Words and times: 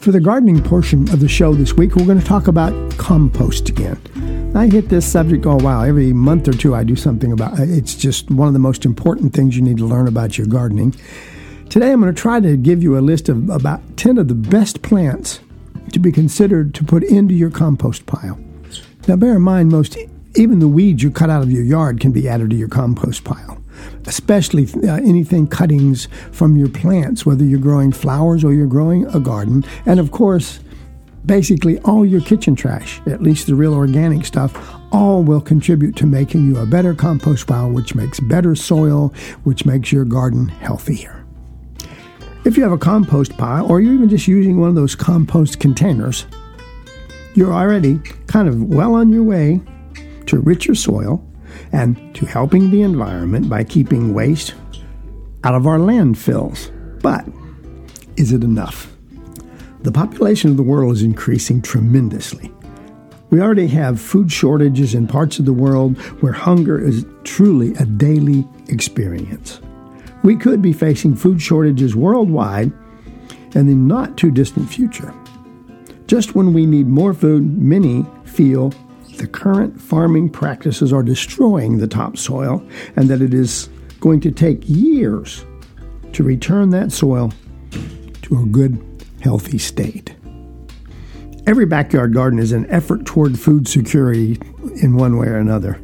For 0.00 0.12
the 0.12 0.20
gardening 0.20 0.62
portion 0.62 1.02
of 1.12 1.20
the 1.20 1.28
show 1.28 1.52
this 1.52 1.74
week, 1.74 1.94
we're 1.94 2.06
going 2.06 2.18
to 2.18 2.24
talk 2.24 2.48
about 2.48 2.72
compost 2.96 3.68
again. 3.68 4.00
I 4.56 4.66
hit 4.68 4.88
this 4.88 5.04
subject 5.04 5.44
oh, 5.44 5.50
all 5.50 5.58
while. 5.58 5.82
Every 5.82 6.14
month 6.14 6.48
or 6.48 6.52
two, 6.52 6.74
I 6.74 6.84
do 6.84 6.96
something 6.96 7.32
about 7.32 7.60
it. 7.60 7.68
It's 7.68 7.94
just 7.94 8.30
one 8.30 8.48
of 8.48 8.54
the 8.54 8.60
most 8.60 8.86
important 8.86 9.34
things 9.34 9.56
you 9.56 9.62
need 9.62 9.76
to 9.76 9.84
learn 9.84 10.08
about 10.08 10.38
your 10.38 10.46
gardening. 10.46 10.94
Today, 11.68 11.92
I'm 11.92 12.00
going 12.00 12.14
to 12.14 12.18
try 12.18 12.40
to 12.40 12.56
give 12.56 12.82
you 12.82 12.96
a 12.96 13.00
list 13.00 13.28
of 13.28 13.50
about 13.50 13.82
10 13.98 14.16
of 14.16 14.28
the 14.28 14.34
best 14.34 14.80
plants 14.80 15.40
to 15.92 15.98
be 15.98 16.10
considered 16.10 16.74
to 16.76 16.84
put 16.84 17.04
into 17.04 17.34
your 17.34 17.50
compost 17.50 18.06
pile. 18.06 18.40
Now, 19.06 19.16
bear 19.16 19.36
in 19.36 19.42
mind, 19.42 19.70
most 19.70 19.98
even 20.40 20.58
the 20.58 20.68
weeds 20.68 21.02
you 21.02 21.10
cut 21.10 21.30
out 21.30 21.42
of 21.42 21.52
your 21.52 21.64
yard 21.64 22.00
can 22.00 22.12
be 22.12 22.28
added 22.28 22.50
to 22.50 22.56
your 22.56 22.68
compost 22.68 23.24
pile 23.24 23.60
especially 24.06 24.66
uh, 24.88 24.96
anything 24.96 25.46
cuttings 25.46 26.08
from 26.32 26.56
your 26.56 26.68
plants, 26.68 27.24
whether 27.24 27.44
you're 27.44 27.58
growing 27.58 27.92
flowers 27.92 28.44
or 28.44 28.52
you're 28.52 28.66
growing 28.66 29.06
a 29.06 29.20
garden. 29.20 29.64
And 29.86 30.00
of 30.00 30.10
course, 30.10 30.60
basically 31.26 31.78
all 31.80 32.04
your 32.04 32.20
kitchen 32.20 32.54
trash, 32.54 33.00
at 33.06 33.22
least 33.22 33.46
the 33.46 33.54
real 33.54 33.74
organic 33.74 34.24
stuff, 34.24 34.52
all 34.92 35.22
will 35.22 35.40
contribute 35.40 35.96
to 35.96 36.06
making 36.06 36.46
you 36.46 36.58
a 36.58 36.66
better 36.66 36.94
compost 36.94 37.46
pile, 37.46 37.70
which 37.70 37.94
makes 37.94 38.18
better 38.20 38.54
soil, 38.54 39.14
which 39.44 39.64
makes 39.64 39.92
your 39.92 40.04
garden 40.04 40.48
healthier. 40.48 41.24
If 42.44 42.56
you 42.56 42.62
have 42.62 42.72
a 42.72 42.78
compost 42.78 43.36
pile, 43.36 43.70
or 43.70 43.80
you're 43.80 43.92
even 43.92 44.08
just 44.08 44.26
using 44.26 44.58
one 44.58 44.70
of 44.70 44.74
those 44.74 44.94
compost 44.94 45.60
containers, 45.60 46.26
you're 47.34 47.52
already 47.52 47.98
kind 48.26 48.48
of 48.48 48.62
well 48.64 48.94
on 48.94 49.12
your 49.12 49.22
way 49.22 49.60
to 50.30 50.40
richer 50.40 50.74
soil 50.74 51.24
and 51.72 52.14
to 52.14 52.24
helping 52.24 52.70
the 52.70 52.82
environment 52.82 53.48
by 53.48 53.64
keeping 53.64 54.14
waste 54.14 54.54
out 55.44 55.54
of 55.54 55.66
our 55.66 55.78
landfills. 55.78 56.70
But 57.02 57.24
is 58.16 58.32
it 58.32 58.44
enough? 58.44 58.92
The 59.82 59.92
population 59.92 60.50
of 60.50 60.56
the 60.56 60.62
world 60.62 60.94
is 60.94 61.02
increasing 61.02 61.62
tremendously. 61.62 62.52
We 63.30 63.40
already 63.40 63.68
have 63.68 64.00
food 64.00 64.30
shortages 64.30 64.94
in 64.94 65.06
parts 65.06 65.38
of 65.38 65.46
the 65.46 65.52
world 65.52 65.98
where 66.20 66.32
hunger 66.32 66.78
is 66.78 67.06
truly 67.24 67.74
a 67.76 67.86
daily 67.86 68.46
experience. 68.68 69.60
We 70.22 70.36
could 70.36 70.60
be 70.60 70.72
facing 70.72 71.16
food 71.16 71.40
shortages 71.40 71.96
worldwide 71.96 72.72
in 73.54 73.66
the 73.66 73.74
not 73.74 74.16
too 74.16 74.30
distant 74.30 74.68
future. 74.68 75.14
Just 76.06 76.34
when 76.34 76.52
we 76.52 76.66
need 76.66 76.88
more 76.88 77.14
food, 77.14 77.56
many 77.56 78.04
feel 78.24 78.72
the 79.20 79.26
current 79.26 79.78
farming 79.78 80.30
practices 80.30 80.94
are 80.94 81.02
destroying 81.02 81.76
the 81.76 81.86
topsoil 81.86 82.66
and 82.96 83.10
that 83.10 83.20
it 83.20 83.34
is 83.34 83.68
going 84.00 84.18
to 84.18 84.30
take 84.30 84.62
years 84.64 85.44
to 86.14 86.22
return 86.22 86.70
that 86.70 86.90
soil 86.90 87.30
to 88.22 88.42
a 88.42 88.46
good, 88.46 89.04
healthy 89.20 89.58
state. 89.58 90.16
Every 91.46 91.66
backyard 91.66 92.14
garden 92.14 92.38
is 92.38 92.52
an 92.52 92.68
effort 92.70 93.04
toward 93.04 93.38
food 93.38 93.68
security 93.68 94.40
in 94.82 94.96
one 94.96 95.18
way 95.18 95.26
or 95.26 95.36
another. 95.36 95.78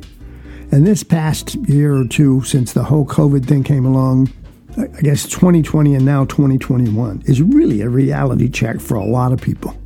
And 0.72 0.86
this 0.86 1.02
past 1.02 1.56
year 1.68 1.94
or 1.94 2.06
two, 2.06 2.42
since 2.42 2.72
the 2.72 2.84
whole 2.84 3.04
COVID 3.04 3.44
thing 3.44 3.64
came 3.64 3.84
along, 3.84 4.30
I 4.78 4.86
guess 5.02 5.24
2020 5.24 5.94
and 5.94 6.06
now 6.06 6.24
2021, 6.24 7.24
is 7.26 7.42
really 7.42 7.82
a 7.82 7.88
reality 7.90 8.48
check 8.48 8.80
for 8.80 8.94
a 8.94 9.04
lot 9.04 9.32
of 9.32 9.42
people. 9.42 9.76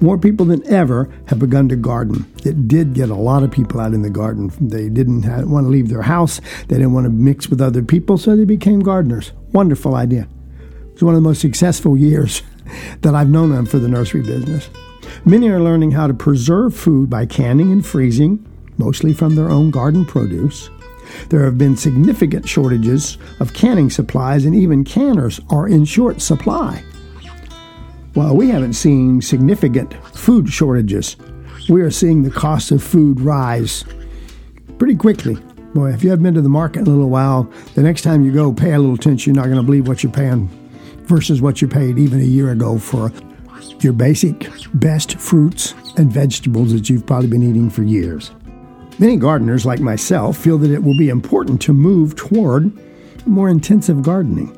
More 0.00 0.16
people 0.16 0.46
than 0.46 0.66
ever 0.68 1.10
have 1.26 1.40
begun 1.40 1.68
to 1.70 1.76
garden. 1.76 2.30
It 2.44 2.68
did 2.68 2.94
get 2.94 3.10
a 3.10 3.16
lot 3.16 3.42
of 3.42 3.50
people 3.50 3.80
out 3.80 3.94
in 3.94 4.02
the 4.02 4.10
garden. 4.10 4.52
They 4.60 4.88
didn't 4.88 5.22
want 5.50 5.66
to 5.66 5.70
leave 5.70 5.88
their 5.88 6.02
house, 6.02 6.40
they 6.68 6.76
didn't 6.76 6.92
want 6.92 7.04
to 7.04 7.10
mix 7.10 7.48
with 7.48 7.60
other 7.60 7.82
people, 7.82 8.16
so 8.16 8.36
they 8.36 8.44
became 8.44 8.80
gardeners. 8.80 9.32
Wonderful 9.52 9.96
idea. 9.96 10.28
It 10.88 10.94
was 10.94 11.02
one 11.02 11.14
of 11.14 11.22
the 11.22 11.28
most 11.28 11.40
successful 11.40 11.96
years 11.96 12.42
that 13.00 13.14
I've 13.14 13.28
known 13.28 13.50
them 13.50 13.66
for 13.66 13.78
the 13.78 13.88
nursery 13.88 14.22
business. 14.22 14.70
Many 15.24 15.48
are 15.48 15.60
learning 15.60 15.90
how 15.90 16.06
to 16.06 16.14
preserve 16.14 16.76
food 16.76 17.10
by 17.10 17.26
canning 17.26 17.72
and 17.72 17.84
freezing, 17.84 18.44
mostly 18.76 19.12
from 19.12 19.34
their 19.34 19.50
own 19.50 19.70
garden 19.70 20.04
produce. 20.04 20.70
There 21.28 21.44
have 21.44 21.58
been 21.58 21.76
significant 21.76 22.48
shortages 22.48 23.18
of 23.40 23.52
canning 23.52 23.90
supplies, 23.90 24.44
and 24.44 24.54
even 24.54 24.84
canners 24.84 25.40
are 25.50 25.66
in 25.66 25.84
short 25.84 26.20
supply. 26.20 26.84
While 28.14 28.36
we 28.36 28.48
haven't 28.48 28.72
seen 28.72 29.20
significant 29.20 29.94
food 30.16 30.48
shortages, 30.48 31.16
we 31.68 31.82
are 31.82 31.90
seeing 31.90 32.22
the 32.22 32.30
cost 32.30 32.70
of 32.70 32.82
food 32.82 33.20
rise 33.20 33.84
pretty 34.78 34.96
quickly. 34.96 35.36
Boy, 35.74 35.92
if 35.92 36.02
you 36.02 36.10
haven't 36.10 36.22
been 36.22 36.34
to 36.34 36.40
the 36.40 36.48
market 36.48 36.80
in 36.80 36.86
a 36.86 36.90
little 36.90 37.10
while, 37.10 37.50
the 37.74 37.82
next 37.82 38.02
time 38.02 38.24
you 38.24 38.32
go, 38.32 38.52
pay 38.52 38.72
a 38.72 38.78
little 38.78 38.94
attention. 38.94 39.34
You're 39.34 39.42
not 39.42 39.50
going 39.50 39.60
to 39.60 39.66
believe 39.66 39.86
what 39.86 40.02
you're 40.02 40.10
paying 40.10 40.48
versus 41.04 41.42
what 41.42 41.60
you 41.60 41.68
paid 41.68 41.98
even 41.98 42.20
a 42.20 42.24
year 42.24 42.50
ago 42.50 42.78
for 42.78 43.12
your 43.80 43.92
basic 43.92 44.48
best 44.74 45.18
fruits 45.18 45.74
and 45.96 46.10
vegetables 46.10 46.72
that 46.72 46.88
you've 46.88 47.06
probably 47.06 47.28
been 47.28 47.42
eating 47.42 47.70
for 47.70 47.82
years. 47.82 48.32
Many 48.98 49.16
gardeners, 49.16 49.64
like 49.64 49.80
myself, 49.80 50.36
feel 50.38 50.58
that 50.58 50.72
it 50.72 50.82
will 50.82 50.96
be 50.96 51.08
important 51.08 51.60
to 51.62 51.72
move 51.72 52.16
toward 52.16 52.72
more 53.26 53.48
intensive 53.48 54.02
gardening. 54.02 54.57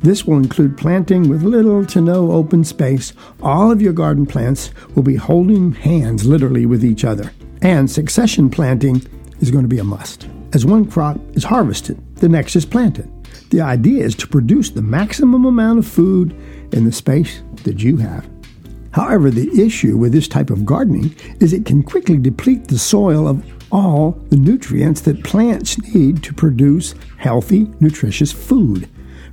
This 0.00 0.24
will 0.24 0.36
include 0.36 0.78
planting 0.78 1.28
with 1.28 1.42
little 1.42 1.84
to 1.86 2.00
no 2.00 2.30
open 2.30 2.62
space. 2.62 3.12
All 3.42 3.72
of 3.72 3.82
your 3.82 3.92
garden 3.92 4.26
plants 4.26 4.70
will 4.94 5.02
be 5.02 5.16
holding 5.16 5.72
hands 5.72 6.24
literally 6.24 6.66
with 6.66 6.84
each 6.84 7.04
other. 7.04 7.32
And 7.62 7.90
succession 7.90 8.48
planting 8.48 9.02
is 9.40 9.50
going 9.50 9.64
to 9.64 9.68
be 9.68 9.80
a 9.80 9.84
must. 9.84 10.28
As 10.52 10.64
one 10.64 10.88
crop 10.88 11.18
is 11.36 11.44
harvested, 11.44 12.00
the 12.16 12.28
next 12.28 12.54
is 12.54 12.64
planted. 12.64 13.10
The 13.50 13.60
idea 13.60 14.04
is 14.04 14.14
to 14.16 14.28
produce 14.28 14.70
the 14.70 14.82
maximum 14.82 15.44
amount 15.44 15.80
of 15.80 15.86
food 15.86 16.32
in 16.72 16.84
the 16.84 16.92
space 16.92 17.42
that 17.64 17.82
you 17.82 17.96
have. 17.96 18.28
However, 18.92 19.30
the 19.30 19.50
issue 19.60 19.96
with 19.96 20.12
this 20.12 20.28
type 20.28 20.50
of 20.50 20.64
gardening 20.64 21.14
is 21.40 21.52
it 21.52 21.66
can 21.66 21.82
quickly 21.82 22.18
deplete 22.18 22.68
the 22.68 22.78
soil 22.78 23.28
of 23.28 23.44
all 23.70 24.12
the 24.30 24.36
nutrients 24.36 25.02
that 25.02 25.24
plants 25.24 25.78
need 25.94 26.22
to 26.22 26.32
produce 26.32 26.94
healthy, 27.16 27.70
nutritious 27.80 28.32
food. 28.32 28.88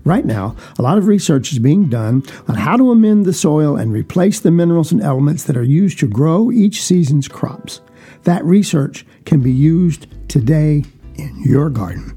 Right 0.05 0.23
now, 0.23 0.55
a 0.77 0.83
lot 0.83 0.99
of 0.99 1.07
research 1.07 1.51
is 1.51 1.57
being 1.57 1.89
done 1.89 2.23
on 2.47 2.53
how 2.53 2.77
to 2.77 2.91
amend 2.91 3.25
the 3.25 3.33
soil 3.33 3.75
and 3.75 3.91
replace 3.91 4.39
the 4.39 4.51
minerals 4.51 4.91
and 4.91 5.01
elements 5.01 5.45
that 5.45 5.57
are 5.57 5.63
used 5.63 5.97
to 5.99 6.07
grow 6.07 6.51
each 6.51 6.83
season's 6.83 7.27
crops. 7.27 7.81
That 8.23 8.45
research 8.45 9.03
can 9.25 9.41
be 9.41 9.51
used 9.51 10.05
today 10.29 10.83
in 11.15 11.41
your 11.43 11.71
garden. 11.71 12.15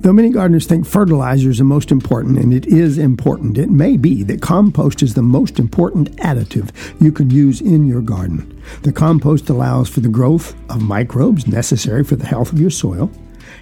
Though 0.00 0.12
many 0.12 0.28
gardeners 0.28 0.66
think 0.66 0.86
fertilizer 0.86 1.48
is 1.48 1.56
the 1.56 1.64
most 1.64 1.90
important, 1.90 2.38
and 2.38 2.52
it 2.52 2.66
is 2.66 2.98
important, 2.98 3.56
it 3.56 3.70
may 3.70 3.96
be 3.96 4.22
that 4.24 4.42
compost 4.42 5.02
is 5.02 5.14
the 5.14 5.22
most 5.22 5.58
important 5.58 6.14
additive 6.18 6.70
you 7.00 7.12
can 7.12 7.30
use 7.30 7.62
in 7.62 7.86
your 7.86 8.02
garden. 8.02 8.62
The 8.82 8.92
compost 8.92 9.48
allows 9.48 9.88
for 9.88 10.00
the 10.00 10.08
growth 10.08 10.54
of 10.70 10.82
microbes 10.82 11.46
necessary 11.46 12.04
for 12.04 12.16
the 12.16 12.26
health 12.26 12.52
of 12.52 12.60
your 12.60 12.70
soil. 12.70 13.10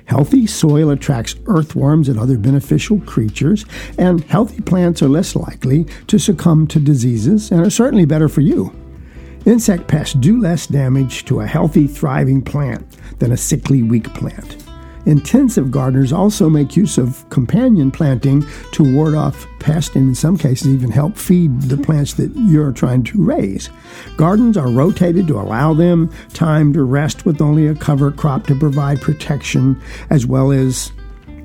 Healthy 0.06 0.46
soil 0.46 0.90
attracts 0.90 1.34
earthworms 1.46 2.08
and 2.08 2.18
other 2.18 2.38
beneficial 2.38 3.00
creatures, 3.00 3.64
and 3.98 4.22
healthy 4.24 4.60
plants 4.62 5.02
are 5.02 5.08
less 5.08 5.36
likely 5.36 5.84
to 6.06 6.18
succumb 6.18 6.66
to 6.68 6.80
diseases 6.80 7.50
and 7.50 7.60
are 7.66 7.70
certainly 7.70 8.04
better 8.04 8.28
for 8.28 8.40
you. 8.40 8.72
Insect 9.44 9.86
pests 9.86 10.14
do 10.14 10.40
less 10.40 10.66
damage 10.66 11.24
to 11.26 11.40
a 11.40 11.46
healthy, 11.46 11.86
thriving 11.86 12.42
plant 12.42 12.84
than 13.18 13.32
a 13.32 13.36
sickly, 13.36 13.82
weak 13.82 14.12
plant. 14.14 14.65
Intensive 15.06 15.70
gardeners 15.70 16.12
also 16.12 16.50
make 16.50 16.76
use 16.76 16.98
of 16.98 17.28
companion 17.30 17.90
planting 17.92 18.44
to 18.72 18.94
ward 18.94 19.14
off 19.14 19.46
pests 19.60 19.94
and 19.94 20.08
in 20.08 20.14
some 20.14 20.36
cases 20.36 20.74
even 20.74 20.90
help 20.90 21.16
feed 21.16 21.60
the 21.62 21.76
mm-hmm. 21.76 21.84
plants 21.84 22.14
that 22.14 22.34
you're 22.34 22.72
trying 22.72 23.04
to 23.04 23.24
raise. 23.24 23.70
Gardens 24.16 24.56
are 24.56 24.68
rotated 24.68 25.28
to 25.28 25.38
allow 25.38 25.72
them 25.72 26.10
time 26.32 26.72
to 26.72 26.82
rest 26.82 27.24
with 27.24 27.40
only 27.40 27.68
a 27.68 27.74
cover 27.74 28.10
crop 28.10 28.46
to 28.48 28.58
provide 28.58 29.00
protection 29.00 29.80
as 30.10 30.26
well 30.26 30.50
as 30.50 30.92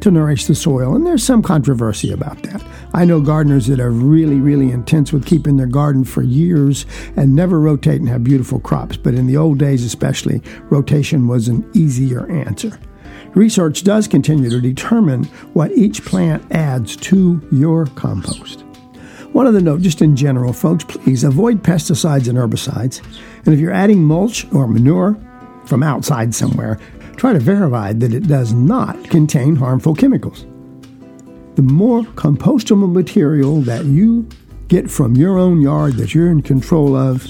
to 0.02 0.10
nourish 0.10 0.46
the 0.46 0.56
soil. 0.56 0.96
And 0.96 1.06
there's 1.06 1.24
some 1.24 1.44
controversy 1.44 2.12
about 2.12 2.42
that. 2.44 2.64
I 2.94 3.06
know 3.06 3.22
gardeners 3.22 3.68
that 3.68 3.80
are 3.80 3.92
really, 3.92 4.40
really 4.40 4.72
intense 4.72 5.14
with 5.14 5.28
keeping 5.28 5.58
their 5.58 5.68
garden 5.68 6.04
for 6.04 6.24
years 6.24 6.88
and 7.16 7.36
never 7.36 7.60
rotate 7.60 8.02
and 8.02 8.10
have 8.10 8.24
beautiful 8.24 8.60
crops. 8.60 8.98
But 8.98 9.14
in 9.14 9.28
the 9.28 9.38
old 9.38 9.60
days, 9.60 9.86
especially, 9.86 10.42
rotation 10.72 11.28
was 11.28 11.48
an 11.48 11.70
easier 11.76 12.30
answer. 12.32 12.80
Research 13.34 13.84
does 13.84 14.08
continue 14.08 14.50
to 14.50 14.60
determine 14.60 15.24
what 15.54 15.72
each 15.72 16.04
plant 16.04 16.44
adds 16.52 16.98
to 16.98 17.42
your 17.52 17.86
compost. 17.88 18.62
One 19.32 19.48
other 19.48 19.62
note, 19.62 19.82
just 19.82 20.02
in 20.02 20.18
general, 20.18 20.52
folks, 20.52 20.84
please 20.84 21.24
avoid 21.24 21.64
pesticides 21.64 22.28
and 22.28 22.38
herbicides. 22.38 23.02
And 23.46 23.54
if 23.54 23.60
you're 23.60 23.72
adding 23.72 24.04
mulch 24.04 24.46
or 24.54 24.68
manure 24.68 25.16
from 25.66 25.82
outside 25.82 26.36
somewhere, 26.36 26.78
try 27.16 27.32
to 27.32 27.40
verify 27.40 27.94
that 27.94 28.14
it 28.14 28.28
does 28.28 28.52
not 28.52 29.02
contain 29.06 29.56
harmful 29.56 29.96
chemicals. 29.96 30.46
The 31.56 31.62
more 31.62 32.02
compostable 32.02 32.92
material 32.92 33.62
that 33.62 33.86
you 33.86 34.28
get 34.68 34.92
from 34.92 35.16
your 35.16 35.38
own 35.38 35.62
yard 35.62 35.94
that 35.94 36.14
you're 36.14 36.30
in 36.30 36.42
control 36.42 36.98
of, 36.98 37.26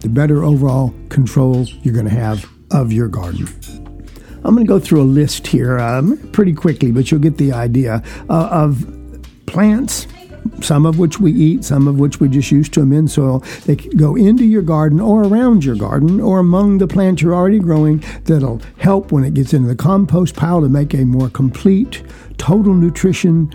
the 0.00 0.08
better 0.08 0.42
overall 0.44 0.94
control 1.10 1.66
you're 1.82 1.94
going 1.94 2.06
to 2.06 2.10
have 2.10 2.48
of 2.70 2.92
your 2.92 3.08
garden. 3.08 3.83
I'm 4.44 4.54
going 4.54 4.66
to 4.66 4.68
go 4.68 4.78
through 4.78 5.02
a 5.02 5.04
list 5.04 5.46
here 5.46 5.78
um, 5.78 6.18
pretty 6.32 6.52
quickly, 6.52 6.92
but 6.92 7.10
you'll 7.10 7.20
get 7.20 7.38
the 7.38 7.52
idea 7.52 8.02
uh, 8.28 8.48
of 8.50 8.86
plants 9.46 10.06
some 10.60 10.86
of 10.86 10.98
which 10.98 11.20
we 11.20 11.32
eat, 11.32 11.64
some 11.64 11.88
of 11.88 11.98
which 11.98 12.20
we 12.20 12.28
just 12.28 12.50
use 12.50 12.68
to 12.70 12.80
amend 12.82 13.10
soil. 13.10 13.40
They 13.64 13.76
go 13.76 14.16
into 14.16 14.44
your 14.44 14.62
garden 14.62 15.00
or 15.00 15.24
around 15.24 15.64
your 15.64 15.76
garden 15.76 16.20
or 16.20 16.38
among 16.38 16.78
the 16.78 16.86
plants 16.86 17.22
you're 17.22 17.34
already 17.34 17.58
growing 17.58 18.04
that'll 18.24 18.60
help 18.78 19.12
when 19.12 19.24
it 19.24 19.34
gets 19.34 19.52
into 19.52 19.68
the 19.68 19.76
compost 19.76 20.36
pile 20.36 20.60
to 20.60 20.68
make 20.68 20.94
a 20.94 21.04
more 21.04 21.30
complete, 21.30 22.02
total 22.38 22.74
nutrition 22.74 23.52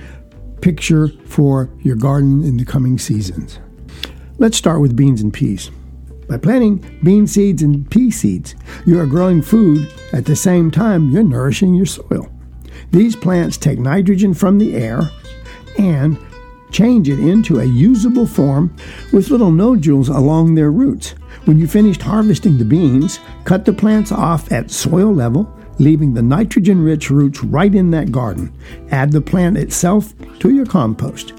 picture 0.61 1.09
for 1.25 1.69
your 1.79 1.95
garden 1.95 2.43
in 2.43 2.57
the 2.57 2.65
coming 2.65 2.97
seasons. 2.97 3.59
Let's 4.37 4.57
start 4.57 4.81
with 4.81 4.95
beans 4.95 5.21
and 5.21 5.33
peas. 5.33 5.71
By 6.29 6.37
planting 6.37 6.99
bean 7.03 7.25
seeds 7.25 7.63
and 7.63 7.89
pea 7.89 8.11
seeds, 8.11 8.53
you 8.85 8.99
are 8.99 9.07
growing 9.07 9.41
food 9.41 9.91
at 10.13 10.25
the 10.25 10.35
same 10.35 10.69
time 10.69 11.09
you're 11.09 11.23
nourishing 11.23 11.73
your 11.73 11.87
soil. 11.87 12.29
These 12.91 13.15
plants 13.15 13.57
take 13.57 13.79
nitrogen 13.79 14.35
from 14.35 14.59
the 14.59 14.75
air 14.75 15.09
and 15.79 16.19
change 16.71 17.09
it 17.09 17.19
into 17.19 17.59
a 17.59 17.65
usable 17.65 18.27
form 18.27 18.75
with 19.11 19.31
little 19.31 19.51
nodules 19.51 20.07
along 20.07 20.53
their 20.53 20.71
roots. 20.71 21.15
When 21.45 21.57
you 21.57 21.67
finished 21.67 22.03
harvesting 22.03 22.59
the 22.59 22.65
beans, 22.65 23.19
cut 23.43 23.65
the 23.65 23.73
plants 23.73 24.11
off 24.11 24.51
at 24.51 24.69
soil 24.69 25.11
level, 25.11 25.51
leaving 25.79 26.13
the 26.13 26.21
nitrogen 26.21 26.83
rich 26.83 27.09
roots 27.09 27.43
right 27.43 27.73
in 27.73 27.89
that 27.91 28.11
garden. 28.11 28.53
Add 28.91 29.11
the 29.11 29.21
plant 29.21 29.57
itself 29.57 30.13
to 30.39 30.53
your 30.53 30.67
compost. 30.67 31.33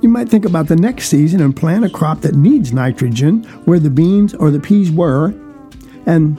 You 0.00 0.08
might 0.08 0.28
think 0.28 0.44
about 0.44 0.68
the 0.68 0.76
next 0.76 1.08
season 1.08 1.40
and 1.40 1.56
plant 1.56 1.84
a 1.84 1.90
crop 1.90 2.20
that 2.20 2.36
needs 2.36 2.72
nitrogen 2.72 3.42
where 3.64 3.80
the 3.80 3.90
beans 3.90 4.32
or 4.34 4.50
the 4.50 4.60
peas 4.60 4.92
were, 4.92 5.34
and 6.06 6.38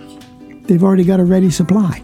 they've 0.66 0.84
already 0.84 1.04
got 1.04 1.20
a 1.20 1.26
ready 1.26 1.52
supply. 1.52 2.02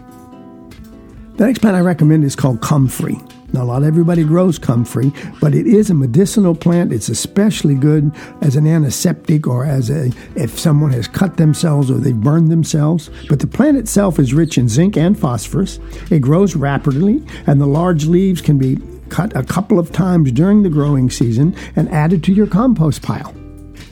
The 1.36 1.46
next 1.46 1.60
plant 1.60 1.76
I 1.76 1.80
recommend 1.80 2.24
is 2.24 2.36
called 2.36 2.60
comfrey. 2.60 3.18
Now, 3.52 3.64
not 3.64 3.84
everybody 3.84 4.22
grows 4.22 4.58
comfrey, 4.58 5.12
but 5.40 5.54
it 5.54 5.66
is 5.66 5.88
a 5.88 5.94
medicinal 5.94 6.54
plant. 6.54 6.92
It's 6.92 7.08
especially 7.08 7.74
good 7.74 8.12
as 8.42 8.56
an 8.56 8.66
antiseptic 8.66 9.46
or 9.46 9.64
as 9.64 9.88
a 9.88 10.10
if 10.34 10.58
someone 10.58 10.90
has 10.90 11.08
cut 11.08 11.38
themselves 11.38 11.90
or 11.90 11.94
they've 11.94 12.14
burned 12.14 12.50
themselves. 12.50 13.08
But 13.30 13.40
the 13.40 13.46
plant 13.46 13.78
itself 13.78 14.18
is 14.18 14.34
rich 14.34 14.58
in 14.58 14.68
zinc 14.68 14.98
and 14.98 15.18
phosphorus. 15.18 15.78
It 16.10 16.20
grows 16.20 16.54
rapidly, 16.54 17.24
and 17.46 17.58
the 17.60 17.66
large 17.66 18.04
leaves 18.04 18.42
can 18.42 18.58
be 18.58 18.78
cut 19.08 19.36
a 19.36 19.42
couple 19.42 19.78
of 19.78 19.92
times 19.92 20.32
during 20.32 20.62
the 20.62 20.70
growing 20.70 21.10
season 21.10 21.54
and 21.76 21.88
added 21.90 22.22
to 22.24 22.32
your 22.32 22.46
compost 22.46 23.02
pile. 23.02 23.34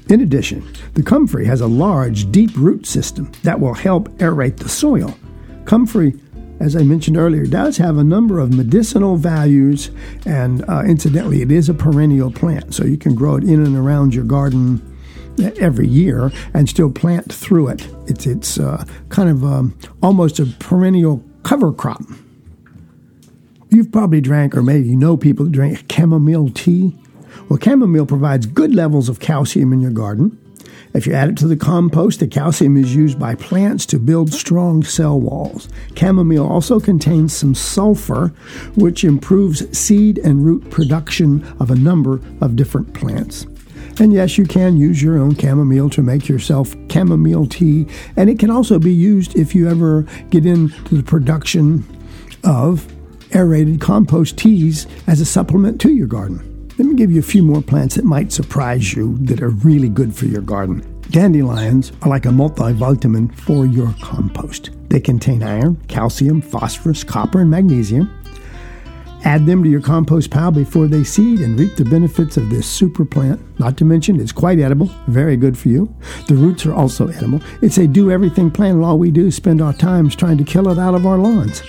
In 0.08 0.20
addition, 0.20 0.66
the 0.94 1.02
comfrey 1.02 1.46
has 1.46 1.60
a 1.60 1.66
large, 1.66 2.30
deep 2.30 2.54
root 2.56 2.86
system 2.86 3.32
that 3.42 3.58
will 3.58 3.74
help 3.74 4.08
aerate 4.18 4.58
the 4.58 4.68
soil. 4.68 5.16
Comfrey 5.64 6.14
as 6.60 6.76
I 6.76 6.82
mentioned 6.82 7.16
earlier, 7.16 7.46
does 7.46 7.76
have 7.78 7.98
a 7.98 8.04
number 8.04 8.38
of 8.38 8.54
medicinal 8.54 9.16
values, 9.16 9.90
and 10.24 10.64
uh, 10.68 10.82
incidentally, 10.86 11.42
it 11.42 11.50
is 11.50 11.68
a 11.68 11.74
perennial 11.74 12.30
plant, 12.30 12.74
so 12.74 12.84
you 12.84 12.96
can 12.96 13.14
grow 13.14 13.36
it 13.36 13.44
in 13.44 13.64
and 13.64 13.76
around 13.76 14.14
your 14.14 14.24
garden 14.24 14.80
every 15.60 15.88
year 15.88 16.30
and 16.54 16.68
still 16.68 16.90
plant 16.90 17.32
through 17.32 17.68
it. 17.68 17.88
It's 18.06 18.26
it's 18.26 18.58
uh, 18.58 18.84
kind 19.08 19.28
of 19.28 19.44
um, 19.44 19.76
almost 20.02 20.38
a 20.38 20.46
perennial 20.46 21.22
cover 21.42 21.72
crop. 21.72 22.02
You've 23.74 23.90
probably 23.90 24.20
drank, 24.20 24.56
or 24.56 24.62
maybe 24.62 24.88
you 24.88 24.96
know 24.96 25.16
people 25.16 25.46
that 25.46 25.50
drink 25.50 25.90
chamomile 25.90 26.50
tea. 26.50 26.96
Well, 27.48 27.58
chamomile 27.58 28.06
provides 28.06 28.46
good 28.46 28.72
levels 28.72 29.08
of 29.08 29.18
calcium 29.18 29.72
in 29.72 29.80
your 29.80 29.90
garden. 29.90 30.38
If 30.94 31.08
you 31.08 31.12
add 31.12 31.30
it 31.30 31.36
to 31.38 31.48
the 31.48 31.56
compost, 31.56 32.20
the 32.20 32.28
calcium 32.28 32.76
is 32.76 32.94
used 32.94 33.18
by 33.18 33.34
plants 33.34 33.84
to 33.86 33.98
build 33.98 34.32
strong 34.32 34.84
cell 34.84 35.18
walls. 35.18 35.68
Chamomile 35.96 36.46
also 36.46 36.78
contains 36.78 37.34
some 37.34 37.52
sulfur, 37.52 38.28
which 38.76 39.02
improves 39.02 39.76
seed 39.76 40.18
and 40.18 40.46
root 40.46 40.70
production 40.70 41.44
of 41.58 41.72
a 41.72 41.74
number 41.74 42.20
of 42.40 42.54
different 42.54 42.94
plants. 42.94 43.44
And 43.98 44.12
yes, 44.12 44.38
you 44.38 44.46
can 44.46 44.76
use 44.76 45.02
your 45.02 45.18
own 45.18 45.34
chamomile 45.34 45.90
to 45.90 46.02
make 46.02 46.28
yourself 46.28 46.76
chamomile 46.88 47.46
tea, 47.46 47.88
and 48.16 48.30
it 48.30 48.38
can 48.38 48.50
also 48.50 48.78
be 48.78 48.94
used 48.94 49.36
if 49.36 49.52
you 49.52 49.68
ever 49.68 50.02
get 50.30 50.46
into 50.46 50.94
the 50.94 51.02
production 51.02 51.84
of 52.44 52.86
aerated 53.34 53.80
compost 53.80 54.38
teas 54.38 54.86
as 55.06 55.20
a 55.20 55.26
supplement 55.26 55.80
to 55.80 55.92
your 55.92 56.06
garden. 56.06 56.68
Let 56.78 56.88
me 56.88 56.94
give 56.94 57.12
you 57.12 57.20
a 57.20 57.22
few 57.22 57.42
more 57.42 57.62
plants 57.62 57.96
that 57.96 58.04
might 58.04 58.32
surprise 58.32 58.94
you 58.94 59.16
that 59.18 59.42
are 59.42 59.50
really 59.50 59.88
good 59.88 60.14
for 60.14 60.26
your 60.26 60.42
garden. 60.42 60.90
Dandelions 61.10 61.92
are 62.02 62.08
like 62.08 62.26
a 62.26 62.30
multivitamin 62.30 63.34
for 63.34 63.66
your 63.66 63.94
compost. 64.00 64.70
They 64.88 65.00
contain 65.00 65.42
iron, 65.42 65.76
calcium, 65.88 66.40
phosphorus, 66.40 67.04
copper, 67.04 67.40
and 67.40 67.50
magnesium. 67.50 68.10
Add 69.24 69.46
them 69.46 69.62
to 69.62 69.70
your 69.70 69.80
compost 69.80 70.30
pile 70.30 70.50
before 70.50 70.86
they 70.86 71.02
seed 71.02 71.40
and 71.40 71.58
reap 71.58 71.76
the 71.76 71.84
benefits 71.84 72.36
of 72.36 72.50
this 72.50 72.66
super 72.66 73.04
plant. 73.04 73.40
Not 73.58 73.76
to 73.78 73.84
mention, 73.84 74.20
it's 74.20 74.32
quite 74.32 74.58
edible, 74.58 74.90
very 75.06 75.36
good 75.36 75.56
for 75.56 75.68
you. 75.68 75.94
The 76.28 76.34
roots 76.34 76.66
are 76.66 76.74
also 76.74 77.08
edible. 77.08 77.40
It's 77.62 77.78
a 77.78 77.86
do 77.86 78.10
everything 78.10 78.50
plant, 78.50 78.76
and 78.76 78.84
all 78.84 78.98
we 78.98 79.10
do 79.10 79.26
is 79.28 79.36
spend 79.36 79.62
our 79.62 79.72
times 79.72 80.14
trying 80.14 80.38
to 80.38 80.44
kill 80.44 80.68
it 80.68 80.78
out 80.78 80.94
of 80.94 81.06
our 81.06 81.18
lawns. 81.18 81.62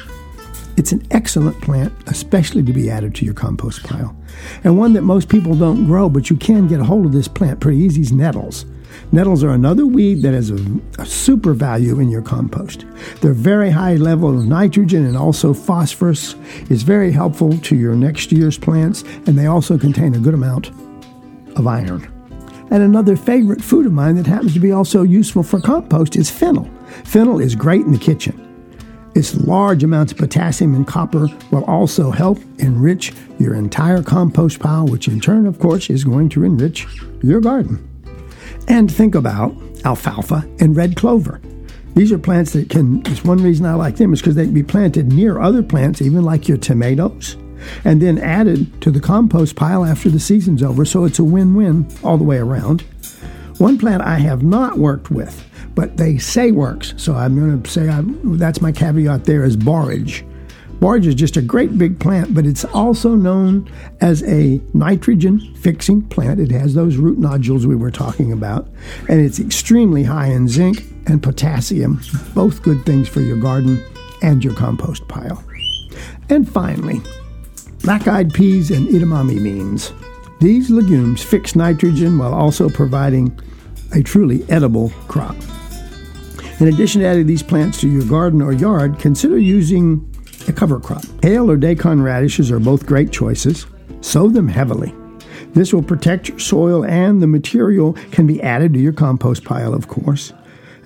It's 0.78 0.92
an 0.92 1.06
excellent 1.12 1.62
plant, 1.62 1.94
especially 2.08 2.62
to 2.64 2.74
be 2.74 2.90
added 2.90 3.16
to 3.16 3.26
your 3.26 3.34
compost 3.34 3.84
pile. 3.84 4.16
And 4.64 4.78
one 4.78 4.94
that 4.94 5.04
most 5.04 5.30
people 5.30 5.56
don't 5.56 5.86
grow, 5.86 6.10
but 6.10 6.30
you 6.30 6.36
can 6.36 6.68
get 6.68 6.82
a 6.82 6.84
hold 6.84 7.06
of 7.06 7.14
this 7.14 7.28
plant 7.28 7.62
pretty 7.62 7.78
easy 7.78 8.02
is 8.02 8.12
nettles. 8.12 8.66
Nettles 9.12 9.44
are 9.44 9.52
another 9.52 9.86
weed 9.86 10.22
that 10.22 10.34
has 10.34 10.52
a, 10.52 10.60
a, 11.00 11.06
super 11.06 11.54
value 11.54 12.00
in 12.00 12.10
your 12.10 12.22
compost. 12.22 12.86
They're 13.22 13.34
very 13.34 13.70
high 13.70 13.96
level 13.96 14.38
of 14.38 14.46
nitrogen 14.46 15.06
and 15.06 15.18
also 15.18 15.54
phosphorus 15.54 16.36
is 16.70 16.84
very 16.84 17.12
helpful 17.12 17.58
to 17.58 17.76
your 17.76 17.96
next 17.96 18.32
year's 18.32 18.58
plants, 18.58 19.04
and 19.26 19.38
they 19.38 19.48
also 19.48 19.78
contain 19.78 20.16
a 20.16 20.20
good 20.20 20.34
amount 20.34 20.70
of 21.56 21.68
iron. 21.68 22.12
And 22.72 22.84
another 22.84 23.16
favorite 23.16 23.62
food 23.62 23.86
of 23.86 23.92
mine 23.92 24.16
that 24.16 24.28
happens 24.28 24.54
to 24.54 24.60
be 24.60 24.72
also 24.72 25.04
useful 25.04 25.44
for 25.44 25.62
compost 25.62 26.16
is 26.16 26.32
fennel. 26.32 26.70
Fennel 27.04 27.40
is 27.40 27.56
great 27.56 27.82
in 27.82 27.92
the 27.92 28.00
kitchen. 28.00 28.45
Its 29.16 29.34
large 29.46 29.82
amounts 29.82 30.12
of 30.12 30.18
potassium 30.18 30.76
and 30.76 30.86
copper 30.86 31.28
will 31.50 31.64
also 31.64 32.12
help 32.12 32.38
enrich 32.60 33.14
your 33.40 33.56
entire 33.56 34.04
compost 34.04 34.60
pile, 34.60 34.86
which 34.86 35.08
in 35.08 35.22
turn, 35.22 35.48
of 35.48 35.58
course, 35.58 35.90
is 35.90 36.04
going 36.04 36.28
to 36.28 36.44
enrich 36.44 36.86
your 37.24 37.40
garden. 37.40 37.82
And 38.68 38.92
think 38.92 39.16
about 39.16 39.56
alfalfa 39.86 40.46
and 40.60 40.76
red 40.76 40.98
clover. 40.98 41.40
These 41.94 42.12
are 42.12 42.18
plants 42.18 42.52
that 42.54 42.70
can, 42.70 43.02
it's 43.06 43.24
one 43.24 43.42
reason 43.42 43.66
I 43.66 43.76
like 43.76 43.96
them 43.96 44.12
is 44.12 44.20
because 44.20 44.36
they 44.36 44.44
can 44.44 44.54
be 44.54 44.64
planted 44.64 45.14
near 45.14 45.40
other 45.40 45.64
plants, 45.64 46.02
even 46.02 46.24
like 46.24 46.50
your 46.50 46.58
tomatoes, 46.58 47.38
and 47.86 48.02
then 48.02 48.18
added 48.18 48.82
to 48.82 48.92
the 48.92 49.00
compost 49.00 49.56
pile 49.56 49.86
after 49.86 50.10
the 50.10 50.20
season's 50.20 50.62
over. 50.62 50.84
So 50.84 51.06
it's 51.06 51.20
a 51.20 51.24
win 51.24 51.56
win 51.56 51.88
all 52.04 52.18
the 52.18 52.26
way 52.26 52.38
around. 52.38 52.82
One 53.60 53.78
plant 53.78 54.02
I 54.02 54.18
have 54.20 54.44
not 54.44 54.78
worked 54.78 55.10
with 55.10 55.42
but 55.76 55.98
they 55.98 56.18
say 56.18 56.52
works. 56.52 56.94
So 56.98 57.14
I'm 57.14 57.38
going 57.38 57.62
to 57.62 57.70
say 57.70 57.90
I'm, 57.90 58.38
that's 58.38 58.62
my 58.62 58.72
caveat 58.72 59.26
there 59.26 59.44
is 59.44 59.58
borage. 59.58 60.26
Borage 60.80 61.08
is 61.08 61.16
just 61.16 61.38
a 61.38 61.42
great 61.42 61.78
big 61.78 62.00
plant, 62.00 62.34
but 62.34 62.46
it's 62.46 62.66
also 62.66 63.16
known 63.16 63.70
as 64.02 64.24
a 64.24 64.62
nitrogen 64.74 65.40
fixing 65.56 66.02
plant. 66.02 66.40
It 66.40 66.52
has 66.52 66.74
those 66.74 66.98
root 66.98 67.18
nodules 67.18 67.66
we 67.66 67.76
were 67.76 67.92
talking 67.92 68.32
about, 68.32 68.68
and 69.08 69.22
it's 69.22 69.40
extremely 69.40 70.04
high 70.04 70.28
in 70.28 70.48
zinc 70.48 70.84
and 71.08 71.24
potassium, 71.24 72.02
both 72.34 72.62
good 72.62 72.86
things 72.86 73.08
for 73.08 73.22
your 73.22 73.38
garden 73.38 73.84
and 74.22 74.44
your 74.44 74.54
compost 74.54 75.08
pile. 75.08 75.44
And 76.30 76.52
finally, 76.52 77.02
black 77.84 78.08
eyed 78.08 78.34
peas 78.34 78.70
and 78.70 78.88
edamame 78.90 79.42
beans. 79.44 79.94
These 80.42 80.70
legumes 80.70 81.24
fix 81.24 81.56
nitrogen 81.56 82.18
while 82.18 82.34
also 82.34 82.70
providing 82.70 83.40
a 83.94 84.04
truly 84.04 84.44
edible 84.50 84.90
crop. 85.08 85.36
In 86.60 86.70
addition 86.70 87.02
to 87.02 87.08
adding 87.08 87.28
these 87.28 87.44
plants 87.44 87.82
to 87.82 87.90
your 87.90 88.06
garden 88.06 88.42
or 88.42 88.54
yard, 88.54 88.98
consider 88.98 89.38
using 89.38 90.10
a 90.48 90.54
cover 90.54 90.80
crop. 90.80 91.04
Kale 91.22 91.52
or 91.52 91.58
daikon 91.58 92.02
radishes 92.02 92.50
are 92.50 92.60
both 92.60 92.86
great 92.86 93.12
choices. 93.12 93.66
Sow 94.00 94.30
them 94.30 94.48
heavily. 94.48 94.94
This 95.54 95.74
will 95.74 95.84
protect 95.84 96.30
your 96.30 96.40
soil 96.40 96.86
and 96.86 97.22
the 97.22 97.28
material 97.28 97.94
can 98.12 98.26
be 98.26 98.42
added 98.42 98.74
to 98.74 98.80
your 98.80 98.94
compost 98.94 99.44
pile, 99.44 99.74
of 99.74 99.90
course. 99.90 100.32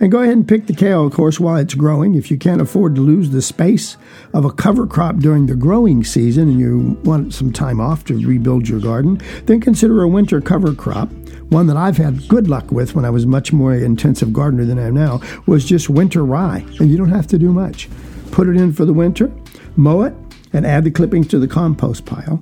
And 0.01 0.11
go 0.11 0.21
ahead 0.21 0.35
and 0.35 0.47
pick 0.47 0.67
the 0.67 0.73
kale, 0.73 1.05
of 1.05 1.13
course, 1.13 1.41
while 1.41 1.57
it's 1.57 1.73
growing. 1.73 2.15
If 2.15 2.31
you 2.31 2.37
can't 2.37 2.61
afford 2.61 2.95
to 2.95 3.01
lose 3.01 3.31
the 3.31 3.41
space 3.41 3.97
of 4.33 4.45
a 4.45 4.51
cover 4.51 4.87
crop 4.87 5.17
during 5.17 5.47
the 5.47 5.55
growing 5.55 6.05
season 6.05 6.47
and 6.49 6.59
you 6.59 6.97
want 7.03 7.33
some 7.33 7.51
time 7.51 7.81
off 7.81 8.05
to 8.05 8.25
rebuild 8.25 8.69
your 8.69 8.79
garden, 8.79 9.21
then 9.45 9.59
consider 9.59 10.01
a 10.01 10.07
winter 10.07 10.39
cover 10.39 10.73
crop. 10.73 11.11
One 11.49 11.67
that 11.67 11.75
I've 11.75 11.97
had 11.97 12.27
good 12.29 12.47
luck 12.47 12.71
with 12.71 12.95
when 12.95 13.03
I 13.03 13.09
was 13.09 13.25
much 13.25 13.51
more 13.51 13.73
intensive 13.73 14.31
gardener 14.31 14.63
than 14.63 14.79
I 14.79 14.87
am 14.87 14.93
now 14.93 15.19
was 15.47 15.65
just 15.65 15.89
winter 15.89 16.23
rye. 16.23 16.63
And 16.79 16.89
you 16.89 16.97
don't 16.97 17.09
have 17.09 17.27
to 17.27 17.37
do 17.37 17.51
much. 17.51 17.89
Put 18.31 18.47
it 18.47 18.55
in 18.55 18.71
for 18.71 18.85
the 18.85 18.93
winter, 18.93 19.29
mow 19.75 20.03
it, 20.03 20.13
and 20.53 20.65
add 20.65 20.85
the 20.85 20.91
clippings 20.91 21.27
to 21.29 21.39
the 21.39 21.47
compost 21.47 22.05
pile. 22.05 22.41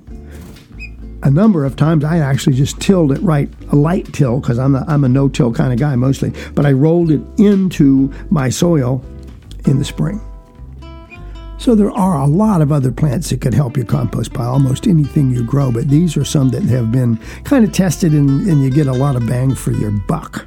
A 1.22 1.30
number 1.30 1.64
of 1.64 1.74
times 1.74 2.04
I 2.04 2.18
actually 2.18 2.56
just 2.56 2.80
tilled 2.80 3.12
it 3.12 3.20
right, 3.20 3.52
a 3.72 3.76
light 3.76 4.12
till, 4.12 4.40
because 4.40 4.58
I'm, 4.58 4.76
I'm 4.76 5.04
a 5.04 5.08
no 5.08 5.28
till 5.28 5.52
kind 5.52 5.72
of 5.72 5.78
guy 5.78 5.96
mostly, 5.96 6.32
but 6.54 6.64
I 6.64 6.72
rolled 6.72 7.10
it 7.10 7.20
into 7.38 8.12
my 8.30 8.48
soil 8.48 9.04
in 9.66 9.78
the 9.78 9.84
spring. 9.84 10.20
So 11.58 11.74
there 11.74 11.90
are 11.90 12.20
a 12.20 12.26
lot 12.26 12.60
of 12.60 12.70
other 12.70 12.92
plants 12.92 13.30
that 13.30 13.40
could 13.40 13.52
help 13.52 13.76
your 13.76 13.84
compost 13.84 14.32
pile, 14.32 14.52
almost 14.52 14.86
anything 14.86 15.32
you 15.32 15.42
grow, 15.44 15.72
but 15.72 15.88
these 15.88 16.16
are 16.16 16.24
some 16.24 16.50
that 16.50 16.62
have 16.62 16.92
been 16.92 17.18
kind 17.42 17.64
of 17.64 17.72
tested 17.72 18.12
and, 18.12 18.46
and 18.46 18.62
you 18.62 18.70
get 18.70 18.86
a 18.86 18.92
lot 18.92 19.16
of 19.16 19.26
bang 19.26 19.56
for 19.56 19.72
your 19.72 19.90
buck. 19.90 20.46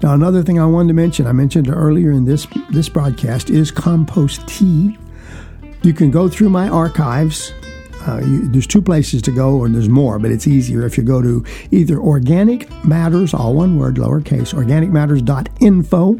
Now, 0.00 0.14
another 0.14 0.44
thing 0.44 0.60
I 0.60 0.64
wanted 0.64 0.88
to 0.88 0.94
mention, 0.94 1.26
I 1.26 1.32
mentioned 1.32 1.68
earlier 1.68 2.12
in 2.12 2.24
this 2.24 2.46
this 2.70 2.88
broadcast, 2.88 3.50
is 3.50 3.72
compost 3.72 4.46
tea. 4.46 4.96
You 5.82 5.92
can 5.92 6.12
go 6.12 6.28
through 6.28 6.50
my 6.50 6.68
archives. 6.68 7.52
Uh, 8.08 8.20
you, 8.20 8.48
there's 8.48 8.66
two 8.66 8.80
places 8.80 9.20
to 9.22 9.30
go, 9.30 9.58
or 9.58 9.68
there's 9.68 9.90
more, 9.90 10.18
but 10.18 10.30
it's 10.30 10.46
easier 10.46 10.86
if 10.86 10.96
you 10.96 11.04
go 11.04 11.20
to 11.20 11.44
either 11.70 11.98
Organic 11.98 12.70
Matters, 12.84 13.34
all 13.34 13.52
one 13.54 13.78
word, 13.78 13.96
lowercase, 13.96 14.54
organicmatters.info, 14.54 16.18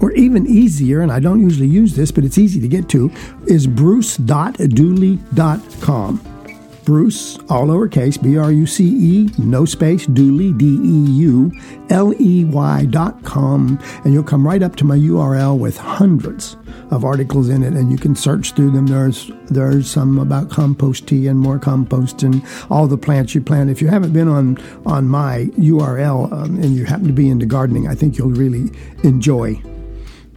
or 0.00 0.12
even 0.12 0.46
easier, 0.46 1.00
and 1.00 1.10
I 1.10 1.20
don't 1.20 1.40
usually 1.40 1.68
use 1.68 1.96
this, 1.96 2.10
but 2.10 2.24
it's 2.24 2.36
easy 2.36 2.60
to 2.60 2.68
get 2.68 2.90
to, 2.90 3.10
is 3.46 3.66
bruce.dooley.com. 3.66 6.35
Bruce, 6.86 7.36
all 7.50 7.66
lowercase, 7.66 8.22
B 8.22 8.38
R 8.38 8.52
U 8.52 8.64
C 8.64 8.84
E, 8.86 9.30
no 9.38 9.64
space, 9.64 10.06
Dooley, 10.06 10.52
D 10.52 10.66
E 10.66 11.10
U 11.18 11.52
L 11.90 12.14
E 12.22 12.44
Y 12.44 12.84
dot 12.86 13.24
com, 13.24 13.76
and 14.04 14.14
you'll 14.14 14.22
come 14.22 14.46
right 14.46 14.62
up 14.62 14.76
to 14.76 14.84
my 14.84 14.96
URL 14.96 15.58
with 15.58 15.76
hundreds 15.76 16.56
of 16.92 17.04
articles 17.04 17.48
in 17.48 17.64
it, 17.64 17.74
and 17.74 17.90
you 17.90 17.98
can 17.98 18.14
search 18.14 18.52
through 18.52 18.70
them. 18.70 18.86
There's 18.86 19.32
there's 19.46 19.90
some 19.90 20.16
about 20.20 20.48
compost 20.48 21.08
tea 21.08 21.26
and 21.26 21.40
more 21.40 21.58
compost 21.58 22.22
and 22.22 22.40
all 22.70 22.86
the 22.86 22.96
plants 22.96 23.34
you 23.34 23.40
plant. 23.40 23.68
If 23.68 23.82
you 23.82 23.88
haven't 23.88 24.12
been 24.12 24.28
on 24.28 24.56
on 24.86 25.08
my 25.08 25.46
URL 25.58 26.32
um, 26.32 26.54
and 26.62 26.76
you 26.76 26.84
happen 26.84 27.08
to 27.08 27.12
be 27.12 27.28
into 27.28 27.46
gardening, 27.46 27.88
I 27.88 27.96
think 27.96 28.16
you'll 28.16 28.30
really 28.30 28.70
enjoy 29.02 29.60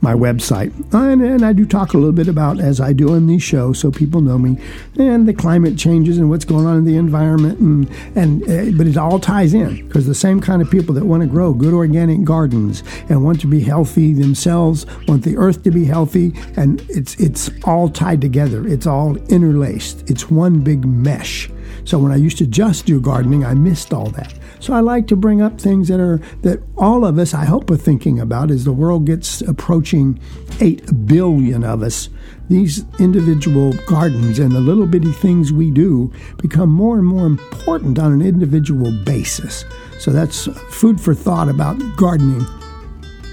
my 0.01 0.13
website. 0.13 0.71
And, 0.93 1.21
and, 1.21 1.45
I 1.45 1.53
do 1.53 1.65
talk 1.65 1.93
a 1.93 1.97
little 1.97 2.13
bit 2.13 2.27
about, 2.27 2.59
as 2.59 2.79
I 2.79 2.93
do 2.93 3.13
in 3.15 3.27
these 3.27 3.43
shows, 3.43 3.79
so 3.79 3.91
people 3.91 4.21
know 4.21 4.37
me, 4.37 4.57
and 4.97 5.27
the 5.27 5.33
climate 5.33 5.77
changes 5.77 6.17
and 6.17 6.29
what's 6.29 6.45
going 6.45 6.65
on 6.65 6.77
in 6.77 6.85
the 6.85 6.95
environment. 6.95 7.59
And, 7.59 7.89
and 8.15 8.43
uh, 8.43 8.77
But 8.77 8.87
it 8.87 8.97
all 8.97 9.19
ties 9.19 9.53
in 9.53 9.87
because 9.87 10.05
the 10.05 10.15
same 10.15 10.39
kind 10.39 10.61
of 10.61 10.69
people 10.69 10.93
that 10.95 11.05
want 11.05 11.21
to 11.21 11.27
grow 11.27 11.53
good 11.53 11.73
organic 11.73 12.23
gardens 12.23 12.83
and 13.09 13.23
want 13.23 13.41
to 13.41 13.47
be 13.47 13.61
healthy 13.61 14.13
themselves, 14.13 14.85
want 15.07 15.23
the 15.23 15.37
earth 15.37 15.63
to 15.63 15.71
be 15.71 15.85
healthy, 15.85 16.33
and 16.55 16.81
it's, 16.89 17.15
it's 17.15 17.49
all 17.63 17.89
tied 17.89 18.21
together. 18.21 18.67
It's 18.67 18.87
all 18.87 19.17
interlaced. 19.31 20.09
It's 20.09 20.29
one 20.29 20.61
big 20.61 20.85
mesh. 20.85 21.49
So 21.85 21.97
when 21.97 22.11
I 22.11 22.17
used 22.17 22.37
to 22.37 22.47
just 22.47 22.85
do 22.85 22.99
gardening, 23.01 23.45
I 23.45 23.53
missed 23.53 23.93
all 23.93 24.09
that. 24.11 24.33
So 24.59 24.73
I 24.73 24.81
like 24.81 25.07
to 25.07 25.15
bring 25.15 25.41
up 25.41 25.59
things 25.59 25.87
that 25.87 25.99
are 25.99 26.17
that 26.41 26.61
all 26.77 27.05
of 27.05 27.17
us, 27.17 27.33
I 27.33 27.45
hope, 27.45 27.71
are 27.71 27.77
thinking 27.77 28.19
about 28.19 28.51
as 28.51 28.65
the 28.65 28.73
world 28.73 29.05
gets 29.05 29.41
approaching 29.41 30.19
eight 30.59 31.07
billion 31.07 31.63
of 31.63 31.81
us. 31.81 32.09
These 32.49 32.83
individual 32.99 33.73
gardens 33.87 34.39
and 34.39 34.51
the 34.51 34.59
little 34.59 34.85
bitty 34.85 35.11
things 35.11 35.53
we 35.53 35.71
do 35.71 36.11
become 36.37 36.69
more 36.69 36.97
and 36.97 37.07
more 37.07 37.25
important 37.25 37.99
on 37.99 38.11
an 38.11 38.21
individual 38.21 38.91
basis. 39.05 39.65
So 39.99 40.11
that's 40.11 40.47
food 40.69 40.99
for 40.99 41.13
thought 41.13 41.47
about 41.47 41.77
gardening 41.95 42.45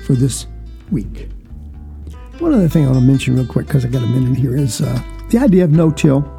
for 0.05 0.15
this 0.15 0.47
week. 0.91 1.29
One 2.39 2.53
other 2.53 2.69
thing 2.69 2.85
I 2.85 2.89
want 2.91 3.01
to 3.01 3.07
mention 3.07 3.35
real 3.35 3.47
quick 3.47 3.67
because 3.67 3.85
I 3.85 3.89
got 3.89 4.03
a 4.03 4.07
minute 4.07 4.39
here 4.39 4.55
is 4.55 4.81
uh, 4.81 5.03
the 5.31 5.39
idea 5.39 5.65
of 5.65 5.73
no-till. 5.73 6.33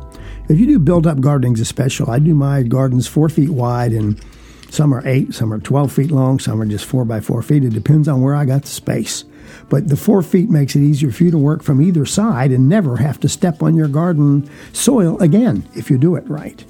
If 0.48 0.60
you 0.60 0.68
do 0.68 0.80
build-up 0.80 1.20
gardenings, 1.20 1.60
especially, 1.60 2.10
I 2.10 2.20
do 2.20 2.34
my 2.36 2.64
gardens 2.64 3.08
four 3.08 3.28
feet 3.28 3.50
wide 3.50 3.92
and 3.92 4.24
some 4.70 4.94
are 4.94 5.06
eight, 5.08 5.34
some 5.34 5.54
are 5.54 5.60
12 5.60 5.92
feet 5.92 6.12
long, 6.12 6.40
some 6.40 6.62
are 6.62 6.66
just 6.66 6.86
four 6.86 7.06
by 7.06 7.20
four 7.20 7.42
feet. 7.42 7.64
It 7.64 7.74
depends 7.74 8.08
on 8.08 8.22
where 8.22 8.36
I 8.36 8.46
got 8.46 8.64
the 8.64 8.68
space. 8.68 9.24
But 9.70 9.90
the 9.90 9.98
four 9.98 10.22
feet 10.22 10.50
makes 10.50 10.76
it 10.76 10.82
easier 10.82 11.12
for 11.12 11.24
you 11.24 11.32
to 11.32 11.38
work 11.38 11.64
from 11.64 11.82
either 11.82 12.06
side 12.06 12.52
and 12.52 12.70
never 12.70 12.98
have 12.98 13.20
to 13.22 13.30
step 13.30 13.64
on 13.64 13.76
your 13.76 13.88
garden 13.88 14.50
soil 14.74 15.18
again 15.22 15.68
if 15.76 15.90
you 15.90 15.98
do 15.98 16.16
it 16.16 16.28
right. 16.30 16.64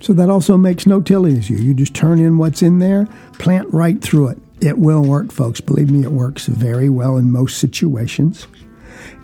So 0.00 0.12
that 0.14 0.30
also 0.30 0.56
makes 0.56 0.86
no 0.86 1.00
till 1.00 1.28
easier. 1.28 1.58
You 1.58 1.74
just 1.74 1.94
turn 1.94 2.18
in 2.18 2.38
what's 2.38 2.62
in 2.62 2.80
there, 2.80 3.06
plant 3.38 3.72
right 3.72 4.00
through 4.02 4.28
it. 4.28 4.38
It 4.60 4.78
will 4.78 5.02
work, 5.02 5.32
folks. 5.32 5.60
Believe 5.60 5.90
me, 5.90 6.02
it 6.02 6.12
works 6.12 6.46
very 6.46 6.88
well 6.88 7.16
in 7.16 7.30
most 7.30 7.58
situations. 7.58 8.46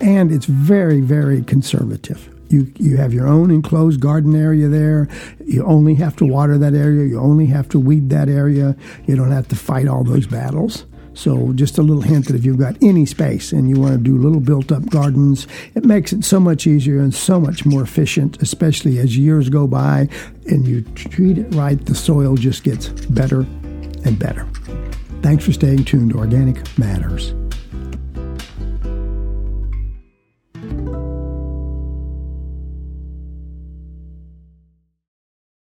And 0.01 0.31
it's 0.31 0.45
very, 0.45 1.01
very 1.01 1.43
conservative. 1.43 2.29
You, 2.49 2.71
you 2.77 2.97
have 2.97 3.13
your 3.13 3.27
own 3.27 3.51
enclosed 3.51 3.99
garden 3.99 4.35
area 4.35 4.67
there. 4.67 5.07
You 5.45 5.63
only 5.65 5.95
have 5.95 6.15
to 6.17 6.25
water 6.25 6.57
that 6.57 6.73
area. 6.73 7.05
You 7.05 7.19
only 7.19 7.45
have 7.47 7.69
to 7.69 7.79
weed 7.79 8.09
that 8.09 8.27
area. 8.27 8.75
You 9.05 9.15
don't 9.15 9.31
have 9.31 9.47
to 9.49 9.55
fight 9.55 9.87
all 9.87 10.03
those 10.03 10.27
battles. 10.27 10.85
So, 11.13 11.51
just 11.53 11.77
a 11.77 11.81
little 11.81 12.01
hint 12.01 12.27
that 12.27 12.35
if 12.35 12.45
you've 12.45 12.59
got 12.59 12.77
any 12.81 13.05
space 13.05 13.51
and 13.51 13.69
you 13.69 13.79
want 13.79 13.91
to 13.93 13.97
do 13.97 14.17
little 14.17 14.39
built 14.39 14.71
up 14.71 14.89
gardens, 14.89 15.47
it 15.75 15.83
makes 15.83 16.13
it 16.13 16.23
so 16.23 16.39
much 16.39 16.65
easier 16.65 16.99
and 16.99 17.13
so 17.13 17.39
much 17.39 17.65
more 17.65 17.81
efficient, 17.81 18.41
especially 18.41 18.99
as 18.99 19.17
years 19.17 19.49
go 19.49 19.67
by 19.67 20.07
and 20.45 20.67
you 20.67 20.81
treat 20.81 21.37
it 21.37 21.53
right, 21.55 21.85
the 21.85 21.95
soil 21.95 22.35
just 22.35 22.63
gets 22.63 22.87
better 22.87 23.41
and 24.05 24.17
better. 24.17 24.47
Thanks 25.21 25.43
for 25.43 25.51
staying 25.51 25.83
tuned 25.83 26.11
to 26.11 26.19
Organic 26.19 26.77
Matters. 26.77 27.33